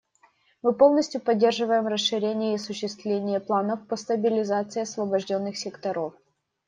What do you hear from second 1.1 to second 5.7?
поддерживаем расширение и осуществление планов по стабилизации освобожденных